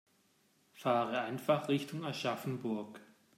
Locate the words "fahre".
0.73-1.19